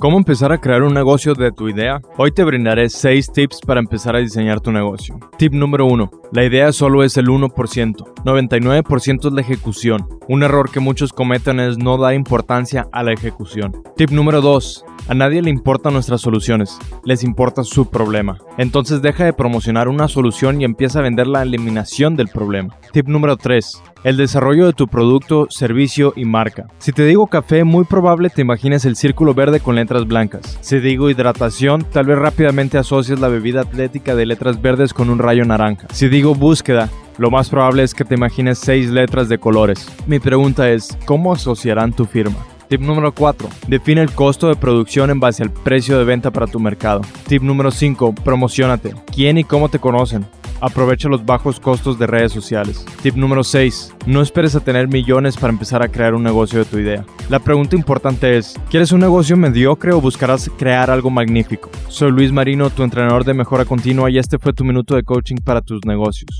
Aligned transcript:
¿Cómo 0.00 0.16
empezar 0.16 0.50
a 0.50 0.58
crear 0.58 0.82
un 0.82 0.94
negocio 0.94 1.34
de 1.34 1.52
tu 1.52 1.68
idea? 1.68 2.00
Hoy 2.16 2.32
te 2.32 2.42
brindaré 2.42 2.88
6 2.88 3.32
tips 3.32 3.60
para 3.60 3.80
empezar 3.80 4.16
a 4.16 4.20
diseñar 4.20 4.58
tu 4.62 4.72
negocio. 4.72 5.18
Tip 5.36 5.52
número 5.52 5.84
1. 5.84 6.10
La 6.32 6.42
idea 6.42 6.72
solo 6.72 7.04
es 7.04 7.18
el 7.18 7.26
1%. 7.26 7.50
99% 8.24 9.26
es 9.26 9.32
la 9.34 9.40
ejecución. 9.42 10.08
Un 10.26 10.42
error 10.42 10.70
que 10.70 10.80
muchos 10.80 11.12
cometen 11.12 11.60
es 11.60 11.76
no 11.76 11.98
dar 11.98 12.14
importancia 12.14 12.88
a 12.92 13.02
la 13.02 13.12
ejecución. 13.12 13.82
Tip 13.94 14.10
número 14.10 14.40
2. 14.40 14.86
A 15.08 15.14
nadie 15.14 15.42
le 15.42 15.50
importan 15.50 15.92
nuestras 15.92 16.20
soluciones, 16.20 16.78
les 17.04 17.24
importa 17.24 17.64
su 17.64 17.90
problema. 17.90 18.38
Entonces 18.58 19.02
deja 19.02 19.24
de 19.24 19.32
promocionar 19.32 19.88
una 19.88 20.08
solución 20.08 20.60
y 20.60 20.64
empieza 20.64 21.00
a 21.00 21.02
vender 21.02 21.26
la 21.26 21.42
eliminación 21.42 22.16
del 22.16 22.28
problema. 22.28 22.76
Tip 22.92 23.08
número 23.08 23.36
3. 23.36 23.82
El 24.04 24.16
desarrollo 24.16 24.66
de 24.66 24.72
tu 24.72 24.88
producto, 24.88 25.46
servicio 25.50 26.12
y 26.16 26.24
marca. 26.24 26.66
Si 26.78 26.92
te 26.92 27.04
digo 27.04 27.26
café, 27.26 27.64
muy 27.64 27.84
probable 27.84 28.30
te 28.30 28.40
imagines 28.40 28.84
el 28.84 28.96
círculo 28.96 29.34
verde 29.34 29.60
con 29.60 29.74
letras 29.74 30.06
blancas. 30.06 30.58
Si 30.60 30.78
digo 30.78 31.10
hidratación, 31.10 31.84
tal 31.84 32.06
vez 32.06 32.18
rápidamente 32.18 32.78
asocies 32.78 33.20
la 33.20 33.28
bebida 33.28 33.60
atlética 33.60 34.14
de 34.14 34.26
letras 34.26 34.62
verdes 34.62 34.94
con 34.94 35.10
un 35.10 35.18
rayo 35.18 35.44
naranja. 35.44 35.86
Si 35.92 36.08
digo 36.08 36.34
búsqueda, 36.34 36.88
lo 37.18 37.30
más 37.30 37.50
probable 37.50 37.82
es 37.82 37.92
que 37.92 38.04
te 38.04 38.14
imagines 38.14 38.58
seis 38.58 38.88
letras 38.88 39.28
de 39.28 39.38
colores. 39.38 39.86
Mi 40.06 40.18
pregunta 40.20 40.70
es, 40.70 40.96
¿cómo 41.04 41.32
asociarán 41.32 41.92
tu 41.92 42.06
firma? 42.06 42.38
Tip 42.70 42.82
número 42.82 43.12
4. 43.12 43.48
Define 43.66 44.00
el 44.00 44.12
costo 44.12 44.46
de 44.46 44.54
producción 44.54 45.10
en 45.10 45.18
base 45.18 45.42
al 45.42 45.50
precio 45.50 45.98
de 45.98 46.04
venta 46.04 46.30
para 46.30 46.46
tu 46.46 46.60
mercado. 46.60 47.00
Tip 47.26 47.42
número 47.42 47.72
5. 47.72 48.14
Promocionate. 48.14 48.94
¿Quién 49.12 49.38
y 49.38 49.42
cómo 49.42 49.68
te 49.68 49.80
conocen? 49.80 50.24
Aprovecha 50.60 51.08
los 51.08 51.26
bajos 51.26 51.58
costos 51.58 51.98
de 51.98 52.06
redes 52.06 52.30
sociales. 52.30 52.86
Tip 53.02 53.16
número 53.16 53.42
6. 53.42 53.96
No 54.06 54.22
esperes 54.22 54.54
a 54.54 54.60
tener 54.60 54.86
millones 54.86 55.36
para 55.36 55.52
empezar 55.52 55.82
a 55.82 55.88
crear 55.88 56.14
un 56.14 56.22
negocio 56.22 56.60
de 56.60 56.64
tu 56.64 56.78
idea. 56.78 57.04
La 57.28 57.40
pregunta 57.40 57.74
importante 57.74 58.38
es, 58.38 58.54
¿quieres 58.70 58.92
un 58.92 59.00
negocio 59.00 59.36
mediocre 59.36 59.92
o 59.92 60.00
buscarás 60.00 60.48
crear 60.56 60.92
algo 60.92 61.10
magnífico? 61.10 61.70
Soy 61.88 62.12
Luis 62.12 62.30
Marino, 62.30 62.70
tu 62.70 62.84
entrenador 62.84 63.24
de 63.24 63.34
mejora 63.34 63.64
continua 63.64 64.12
y 64.12 64.18
este 64.18 64.38
fue 64.38 64.52
tu 64.52 64.62
minuto 64.64 64.94
de 64.94 65.02
coaching 65.02 65.38
para 65.44 65.60
tus 65.60 65.80
negocios. 65.84 66.38